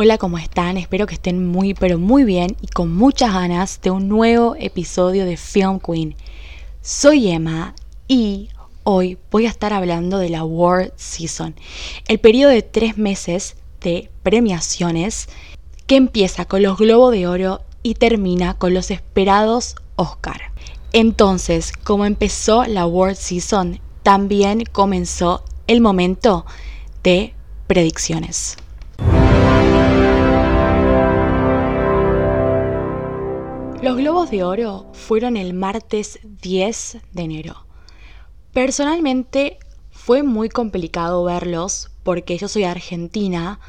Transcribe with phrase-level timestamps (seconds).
[0.00, 0.76] Hola, ¿cómo están?
[0.76, 5.24] Espero que estén muy, pero muy bien y con muchas ganas de un nuevo episodio
[5.24, 6.14] de Film Queen.
[6.80, 7.74] Soy Emma
[8.06, 8.48] y
[8.84, 11.56] hoy voy a estar hablando de la World Season,
[12.06, 15.28] el periodo de tres meses de premiaciones
[15.88, 20.52] que empieza con los Globos de Oro y termina con los esperados Oscar.
[20.92, 26.46] Entonces, como empezó la World Season, también comenzó el momento
[27.02, 27.34] de
[27.66, 28.58] predicciones.
[33.80, 37.64] Los Globos de Oro fueron el martes 10 de enero.
[38.52, 39.58] Personalmente
[39.92, 43.60] fue muy complicado verlos porque yo soy argentina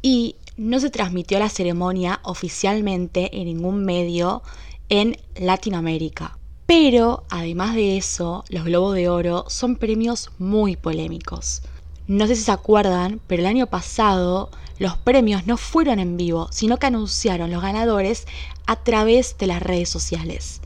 [0.00, 4.42] y no se transmitió la ceremonia oficialmente en ningún medio
[4.88, 6.38] en Latinoamérica.
[6.64, 11.60] Pero además de eso, los Globos de Oro son premios muy polémicos.
[12.10, 14.50] No sé si se acuerdan, pero el año pasado
[14.80, 18.26] los premios no fueron en vivo, sino que anunciaron los ganadores
[18.66, 20.60] a través de las redes sociales.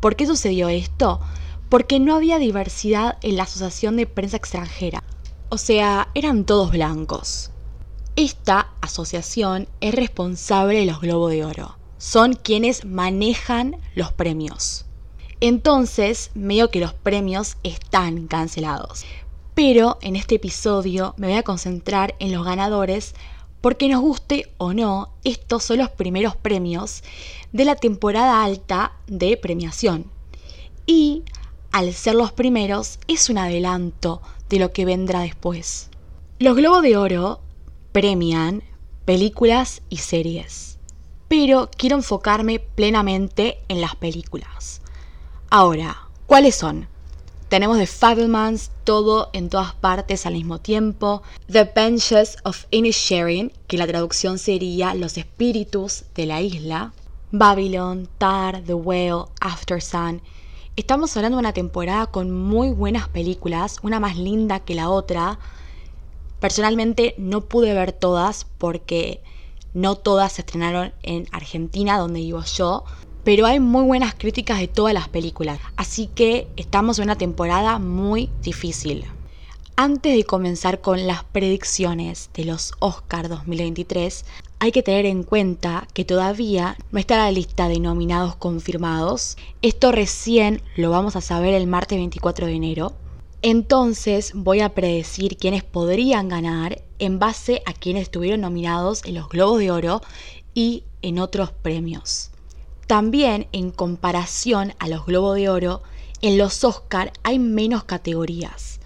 [0.00, 1.20] ¿Por qué sucedió esto?
[1.68, 5.04] Porque no había diversidad en la Asociación de Prensa Extranjera.
[5.50, 7.52] O sea, eran todos blancos.
[8.16, 11.78] Esta asociación es responsable de los Globos de Oro.
[11.98, 14.86] Son quienes manejan los premios.
[15.38, 19.04] Entonces, medio que los premios están cancelados.
[19.58, 23.16] Pero en este episodio me voy a concentrar en los ganadores
[23.60, 27.02] porque nos guste o no, estos son los primeros premios
[27.50, 30.12] de la temporada alta de premiación.
[30.86, 31.24] Y
[31.72, 35.90] al ser los primeros, es un adelanto de lo que vendrá después.
[36.38, 37.40] Los Globos de Oro
[37.90, 38.62] premian
[39.06, 40.78] películas y series,
[41.26, 44.82] pero quiero enfocarme plenamente en las películas.
[45.50, 46.86] Ahora, ¿cuáles son?
[47.48, 51.22] Tenemos The Fablemans, todo en todas partes al mismo tiempo.
[51.50, 56.92] The Benches of Inisherin, que la traducción sería Los espíritus de la isla.
[57.32, 60.20] Babylon, Tar, The Whale, After Sun.
[60.76, 65.38] Estamos hablando de una temporada con muy buenas películas, una más linda que la otra.
[66.40, 69.22] Personalmente no pude ver todas porque
[69.72, 72.84] no todas se estrenaron en Argentina, donde vivo yo
[73.24, 77.78] pero hay muy buenas críticas de todas las películas, así que estamos en una temporada
[77.78, 79.04] muy difícil.
[79.80, 84.24] Antes de comenzar con las predicciones de los Oscar 2023,
[84.58, 89.36] hay que tener en cuenta que todavía no está la lista de nominados confirmados.
[89.62, 92.92] Esto recién lo vamos a saber el martes 24 de enero.
[93.40, 99.28] Entonces voy a predecir quiénes podrían ganar en base a quienes estuvieron nominados en los
[99.28, 100.02] Globos de Oro
[100.54, 102.32] y en otros premios.
[102.88, 105.82] También en comparación a los Globos de Oro,
[106.22, 108.80] en los Oscar hay menos categorías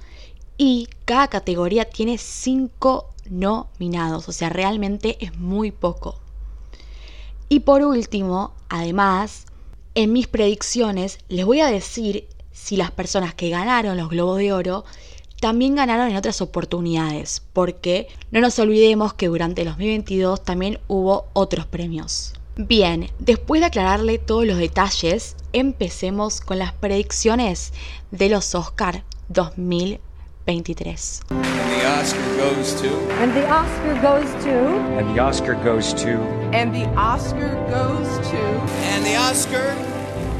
[0.59, 6.19] y cada categoría tiene cinco nominados, o sea, realmente es muy poco.
[7.49, 9.47] Y por último, además,
[9.95, 14.53] en mis predicciones les voy a decir si las personas que ganaron los Globos de
[14.53, 14.85] Oro
[15.41, 21.29] también ganaron en otras oportunidades, porque no nos olvidemos que durante el 2022 también hubo
[21.35, 22.35] otros premios.
[22.57, 27.73] Bien, después de aclararle todos los detalles, empecemos con las predicciones
[28.11, 31.23] de los Oscar 2023.
[31.29, 32.91] And the Oscar goes to.
[33.23, 34.51] And the Oscar goes to.
[34.99, 36.21] And the Oscar goes to.
[36.53, 38.37] And the Oscar goes to.
[38.93, 39.75] And the Oscar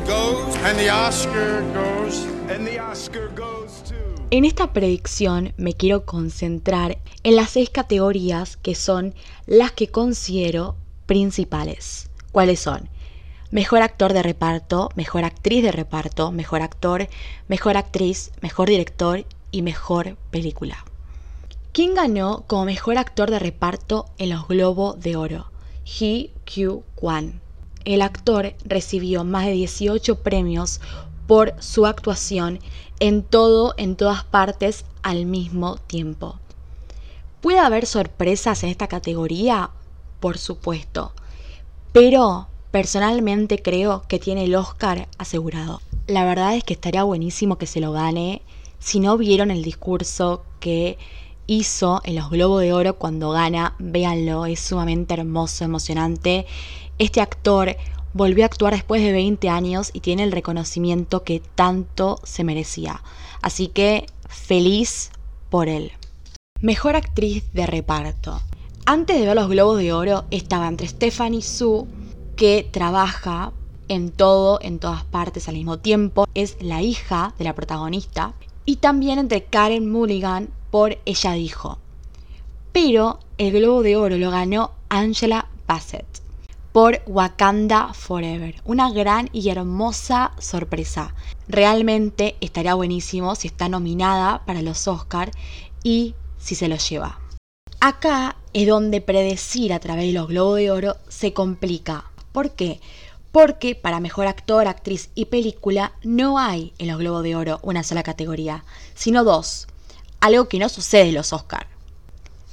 [0.07, 0.57] goes.
[0.57, 2.27] And the Oscar goes.
[2.51, 3.95] And the Oscar goes to.
[4.31, 9.15] En esta predicción me quiero concentrar en las seis categorías que son
[9.47, 10.77] las que considero
[11.07, 12.11] principales.
[12.33, 12.89] ¿Cuáles son?
[13.51, 17.09] Mejor actor de reparto, mejor actriz de reparto, mejor actor,
[17.49, 20.85] mejor actriz, mejor director y mejor película.
[21.73, 25.51] ¿Quién ganó como mejor actor de reparto en los Globo de Oro?
[25.85, 27.41] Hee Kyu Kwan.
[27.85, 30.81] El actor recibió más de 18 premios
[31.27, 32.61] por su actuación
[33.01, 36.39] en todo, en todas partes al mismo tiempo.
[37.41, 39.71] ¿Puede haber sorpresas en esta categoría?
[40.23, 41.13] Por supuesto.
[41.91, 45.81] Pero personalmente creo que tiene el Oscar asegurado.
[46.07, 48.41] La verdad es que estaría buenísimo que se lo gane.
[48.79, 50.97] Si no vieron el discurso que
[51.49, 56.47] hizo en los Globos de Oro cuando gana, véanlo, es sumamente hermoso, emocionante.
[56.99, 57.77] Este actor
[58.15, 63.03] volvió a actuar después de 20 años y tiene el reconocimiento que tanto se merecía.
[63.43, 65.11] Así que feliz
[65.51, 65.91] por él.
[66.61, 68.41] Mejor actriz de reparto.
[68.85, 71.87] Antes de ver los Globos de Oro estaba entre Stephanie Su,
[72.35, 73.53] que trabaja
[73.87, 78.35] en todo, en todas partes al mismo tiempo, es la hija de la protagonista,
[78.65, 81.79] y también entre Karen Mulligan por Ella dijo.
[82.73, 86.07] Pero el Globo de Oro lo ganó Angela Bassett
[86.73, 88.57] por Wakanda Forever.
[88.65, 91.15] Una gran y hermosa sorpresa.
[91.47, 95.31] Realmente estaría buenísimo si está nominada para los Oscar
[95.85, 97.21] y si se los lleva.
[97.85, 102.05] Acá es donde predecir a través de los Globos de Oro se complica.
[102.31, 102.81] ¿Por qué?
[103.33, 107.83] Porque para mejor actor, actriz y película no hay en los Globos de Oro una
[107.83, 108.65] sola categoría,
[108.95, 109.67] sino dos.
[110.21, 111.67] Algo que no sucede en los Oscar.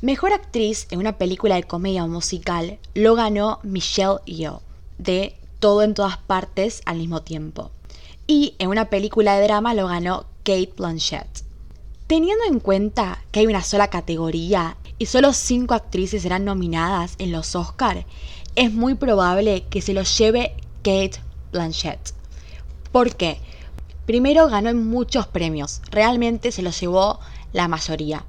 [0.01, 4.63] Mejor actriz en una película de comedia o musical lo ganó Michelle Yeoh
[4.97, 7.69] de Todo en todas partes al mismo tiempo.
[8.25, 11.48] Y en una película de drama lo ganó Kate Blanchett.
[12.09, 17.31] Teniendo en cuenta que hay una sola categoría y solo cinco actrices serán nominadas en
[17.31, 18.03] los Oscar,
[18.55, 21.21] es muy probable que se lo lleve Kate
[21.51, 21.99] Blanchett.
[22.91, 23.39] ¿Por qué?
[24.07, 27.19] Primero ganó en muchos premios, realmente se lo llevó
[27.53, 28.25] la mayoría.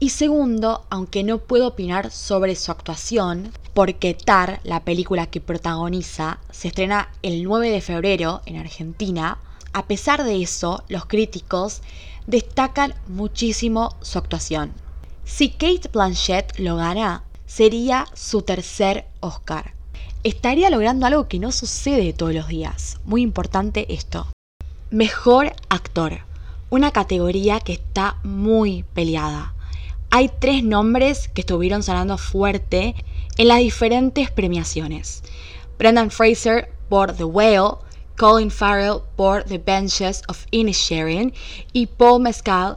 [0.00, 6.38] Y segundo, aunque no puedo opinar sobre su actuación, porque Tar, la película que protagoniza,
[6.50, 9.36] se estrena el 9 de febrero en Argentina,
[9.74, 11.82] a pesar de eso, los críticos
[12.26, 14.72] destacan muchísimo su actuación.
[15.24, 19.74] Si Kate Blanchett lo gana, sería su tercer Oscar.
[20.24, 22.98] Estaría logrando algo que no sucede todos los días.
[23.04, 24.26] Muy importante esto.
[24.90, 26.20] Mejor actor.
[26.70, 29.52] Una categoría que está muy peleada
[30.14, 32.94] hay tres nombres que estuvieron sonando fuerte
[33.38, 35.22] en las diferentes premiaciones.
[35.78, 37.78] Brendan Fraser por The Whale,
[38.22, 41.34] Colin Farrell por The Benches of Inisherin
[41.72, 42.76] y Paul Mescal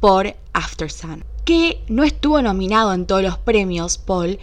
[0.00, 1.22] por After Sun.
[1.44, 4.38] Que no estuvo nominado en todos los premios, Paul,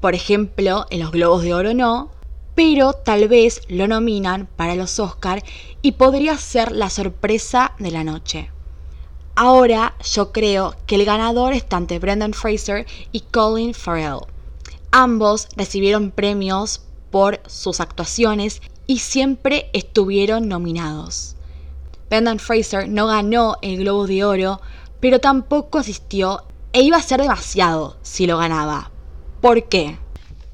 [0.00, 2.10] por ejemplo, en los Globos de Oro no,
[2.54, 5.44] pero tal vez lo nominan para los Oscar
[5.82, 8.50] y podría ser la sorpresa de la noche.
[9.34, 14.20] Ahora yo creo que el ganador está ante Brendan Fraser y Colin Farrell.
[14.92, 16.80] Ambos recibieron premios
[17.10, 21.36] por sus actuaciones y siempre estuvieron nominados.
[22.08, 24.60] Brendan Fraser no ganó el Globo de Oro,
[24.98, 26.42] pero tampoco asistió
[26.72, 28.90] e iba a ser demasiado si lo ganaba.
[29.40, 29.96] ¿Por qué?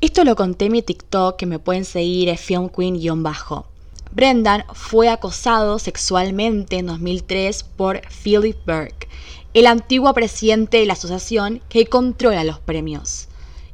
[0.03, 3.69] Esto lo conté en mi TikTok que me pueden seguir es filmqueen-bajo.
[4.13, 9.09] Brendan fue acosado sexualmente en 2003 por Philip Burke,
[9.55, 13.29] el antiguo presidente de la asociación que controla los premios.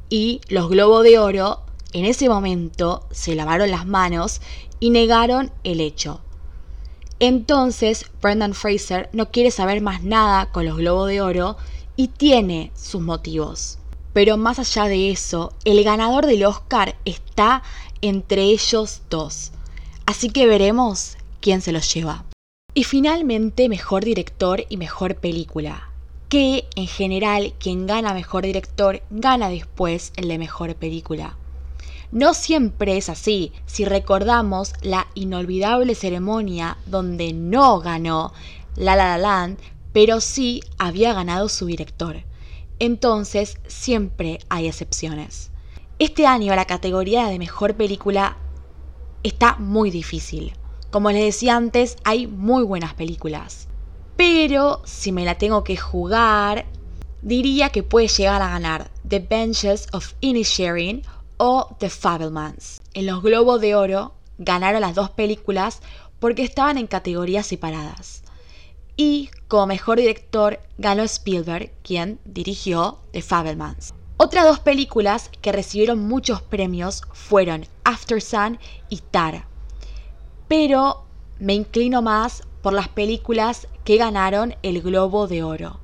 [0.08, 1.62] Y los Globos de Oro
[1.92, 4.40] en ese momento se lavaron las manos
[4.80, 6.20] y negaron el hecho.
[7.20, 11.56] Entonces, Brendan Fraser no quiere saber más nada con los Globos de Oro
[11.94, 13.78] y tiene sus motivos.
[14.12, 17.62] Pero más allá de eso, el ganador del Oscar está
[18.00, 19.52] entre ellos dos.
[20.04, 22.24] Así que veremos quién se los lleva.
[22.74, 25.90] Y finalmente, mejor director y mejor película.
[26.28, 31.36] Que en general quien gana mejor director gana después el de mejor película.
[32.12, 33.52] No siempre es así.
[33.64, 38.34] Si recordamos la inolvidable ceremonia donde no ganó
[38.76, 39.58] La La Land,
[39.94, 42.22] pero sí había ganado su director.
[42.78, 45.50] Entonces siempre hay excepciones.
[45.98, 48.36] Este año la categoría de mejor película
[49.22, 50.52] está muy difícil.
[50.90, 53.68] Como les decía antes, hay muy buenas películas.
[54.16, 56.66] Pero si me la tengo que jugar,
[57.22, 61.02] diría que puede llegar a ganar The Benches of Inisherin
[61.44, 62.80] o The Fabelmans.
[62.94, 65.80] En los Globos de Oro ganaron las dos películas
[66.20, 68.22] porque estaban en categorías separadas.
[68.96, 73.92] Y como mejor director ganó Spielberg, quien dirigió The Fabelmans.
[74.18, 79.44] Otras dos películas que recibieron muchos premios fueron After Sun y Tar.
[80.46, 81.02] Pero
[81.40, 85.80] me inclino más por las películas que ganaron el Globo de Oro.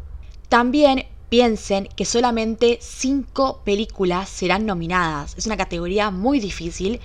[0.49, 5.35] También piensen que solamente cinco películas serán nominadas.
[5.37, 7.01] Es una categoría muy difícil,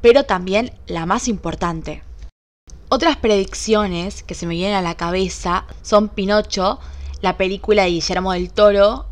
[0.00, 2.02] pero también la más importante.
[2.88, 6.78] Otras predicciones que se me vienen a la cabeza son Pinocho,
[7.20, 9.06] la película de Guillermo del Toro,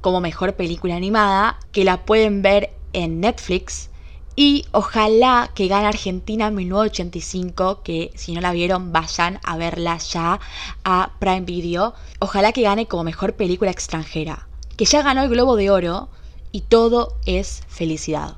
[0.00, 3.90] como mejor película animada, que la pueden ver en Netflix.
[4.36, 9.98] Y ojalá que gane Argentina en 1985, que si no la vieron vayan a verla
[9.98, 10.40] ya
[10.84, 11.94] a Prime Video.
[12.18, 16.08] Ojalá que gane como mejor película extranjera, que ya ganó el Globo de Oro
[16.50, 18.36] y todo es felicidad.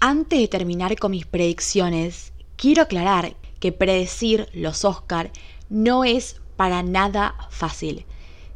[0.00, 5.30] Antes de terminar con mis predicciones, quiero aclarar que predecir los Oscar
[5.68, 8.06] no es para nada fácil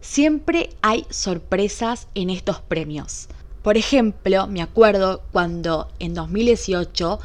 [0.01, 3.29] siempre hay sorpresas en estos premios.
[3.63, 7.19] Por ejemplo, me acuerdo cuando en 2018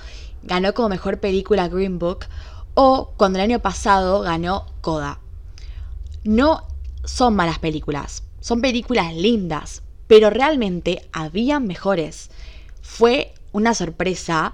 [0.44, 2.26] ganó como mejor película Green Book
[2.74, 5.20] o cuando el año pasado ganó Coda.
[6.24, 6.68] No
[7.04, 12.30] son malas películas, son películas lindas, pero realmente habían mejores.
[12.82, 14.54] Fue una sorpresa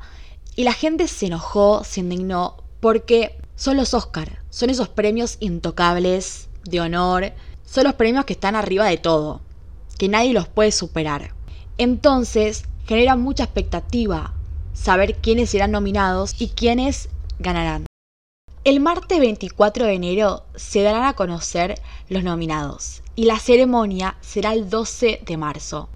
[0.56, 6.50] y la gente se enojó, se indignó, porque son los Oscar, son esos premios intocables,
[6.66, 7.34] de honor,
[7.66, 9.42] son los premios que están arriba de todo,
[9.98, 11.34] que nadie los puede superar.
[11.80, 14.34] Entonces, genera mucha expectativa
[14.74, 17.08] saber quiénes serán nominados y quiénes
[17.40, 17.86] ganarán.
[18.66, 24.52] El martes 24 de enero se darán a conocer los nominados y la ceremonia será
[24.52, 25.88] el 12 de marzo.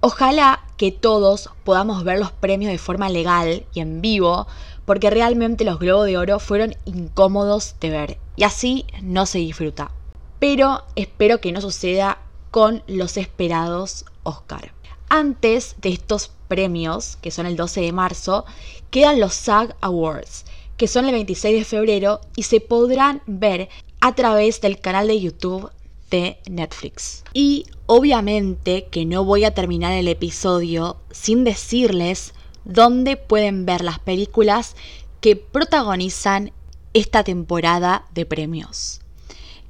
[0.00, 4.46] Ojalá que todos podamos ver los premios de forma legal y en vivo,
[4.84, 9.92] porque realmente los Globos de Oro fueron incómodos de ver y así no se disfruta.
[10.38, 12.18] Pero espero que no suceda
[12.50, 14.72] con los esperados Oscar.
[15.14, 18.46] Antes de estos premios, que son el 12 de marzo,
[18.88, 20.46] quedan los SAG Awards,
[20.78, 23.68] que son el 26 de febrero y se podrán ver
[24.00, 25.70] a través del canal de YouTube
[26.10, 27.24] de Netflix.
[27.34, 32.32] Y obviamente que no voy a terminar el episodio sin decirles
[32.64, 34.76] dónde pueden ver las películas
[35.20, 36.52] que protagonizan
[36.94, 39.02] esta temporada de premios.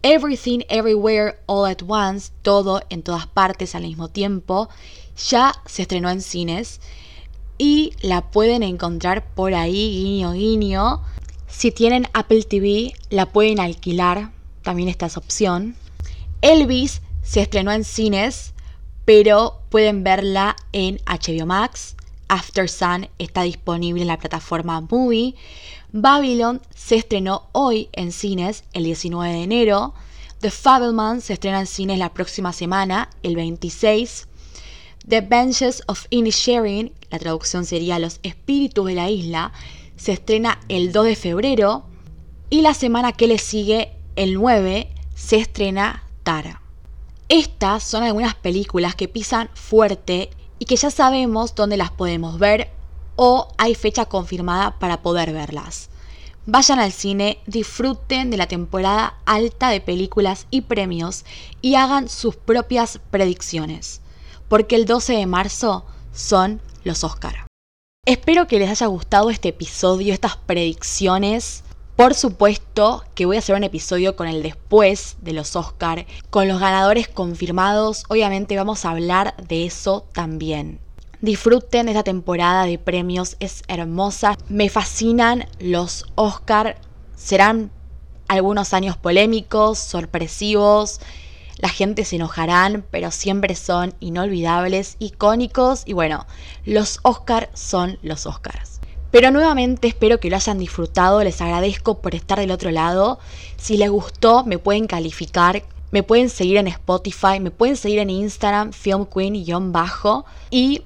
[0.04, 4.68] Everything Everywhere All at Once, todo en todas partes al mismo tiempo,
[5.16, 6.80] ya se estrenó en cines
[7.58, 11.02] y la pueden encontrar por ahí, guiño, guiño.
[11.46, 15.76] Si tienen Apple TV, la pueden alquilar, también esta es opción.
[16.40, 18.54] Elvis se estrenó en cines,
[19.04, 21.96] pero pueden verla en HBO Max.
[22.28, 25.34] After Sun está disponible en la plataforma Movie.
[25.92, 29.94] Babylon se estrenó hoy en cines, el 19 de enero.
[30.40, 34.28] The Fableman se estrena en cines la próxima semana, el 26.
[35.08, 39.52] The Benches of Inisherin, la traducción sería Los Espíritus de la Isla,
[39.96, 41.84] se estrena el 2 de febrero.
[42.50, 46.62] Y la semana que le sigue, el 9, se estrena Tara.
[47.28, 52.70] Estas son algunas películas que pisan fuerte y que ya sabemos dónde las podemos ver
[53.16, 55.88] o hay fecha confirmada para poder verlas.
[56.46, 61.24] Vayan al cine, disfruten de la temporada alta de películas y premios
[61.60, 64.00] y hagan sus propias predicciones,
[64.52, 65.82] porque el 12 de marzo
[66.12, 67.46] son los Oscar.
[68.04, 71.64] Espero que les haya gustado este episodio, estas predicciones
[71.96, 76.48] por supuesto que voy a hacer un episodio con el después de los Oscar, con
[76.48, 80.80] los ganadores confirmados, obviamente vamos a hablar de eso también.
[81.22, 86.76] Disfruten esta temporada de premios, es hermosa, me fascinan los Oscar,
[87.16, 87.70] serán
[88.28, 91.00] algunos años polémicos, sorpresivos,
[91.62, 96.26] la gente se enojarán, pero siempre son inolvidables, icónicos y bueno,
[96.64, 98.80] los Oscar son los Oscars.
[99.12, 103.20] Pero nuevamente espero que lo hayan disfrutado, les agradezco por estar del otro lado.
[103.58, 108.10] Si les gustó, me pueden calificar, me pueden seguir en Spotify, me pueden seguir en
[108.10, 110.24] Instagram, FilmQueen-bajo.
[110.50, 110.82] Y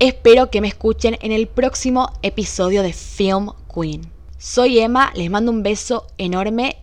[0.00, 4.10] espero que me escuchen en el próximo episodio de Film Queen.
[4.36, 6.76] Soy Emma, les mando un beso enorme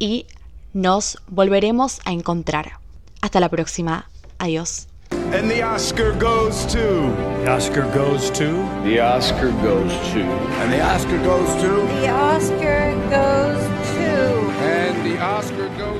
[0.00, 0.26] y
[0.72, 2.79] nos volveremos a encontrar.
[3.20, 4.04] Hasta la próxima.
[4.38, 4.86] Adiós.
[5.32, 6.78] And the Oscar goes to.
[7.44, 8.52] The Oscar goes to.
[8.84, 10.22] The Oscar goes to.
[10.22, 11.86] And the Oscar goes to.
[12.00, 13.62] The Oscar goes
[13.94, 14.50] to.
[14.62, 15.99] And the Oscar goes